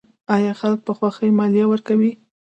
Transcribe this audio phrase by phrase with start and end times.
[0.35, 2.11] آیا خلک په خوښۍ مالیه ورکوي؟